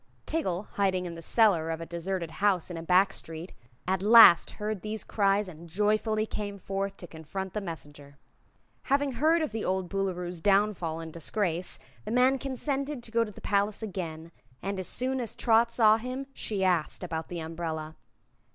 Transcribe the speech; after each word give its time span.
Tiggle, 0.25 0.63
hiding 0.77 1.05
in 1.05 1.13
the 1.13 1.21
cellar 1.21 1.69
of 1.69 1.79
a 1.79 1.85
deserted 1.85 2.31
house 2.41 2.71
in 2.71 2.77
a 2.77 2.81
back 2.81 3.13
street, 3.13 3.53
at 3.87 4.01
last 4.01 4.49
heard 4.57 4.81
these 4.81 5.03
cries 5.03 5.47
and 5.47 5.69
joyfully 5.69 6.25
came 6.25 6.57
forth 6.57 6.97
to 6.97 7.05
confront 7.05 7.53
the 7.53 7.61
messenger. 7.61 8.17
Having 8.85 9.11
heard 9.11 9.43
of 9.43 9.51
the 9.51 9.63
old 9.63 9.89
Boolooroo's 9.89 10.41
downfall 10.41 11.01
and 11.01 11.13
disgrace, 11.13 11.77
the 12.03 12.09
man 12.09 12.39
consented 12.39 13.03
to 13.03 13.11
go 13.11 13.23
to 13.23 13.29
the 13.31 13.41
palace 13.41 13.83
again, 13.83 14.31
and 14.59 14.79
as 14.79 14.87
soon 14.87 15.21
as 15.21 15.35
Trot 15.35 15.71
saw 15.71 15.97
him 15.97 16.25
she 16.33 16.63
asked 16.63 17.03
about 17.03 17.27
the 17.27 17.39
umbrella. 17.39 17.95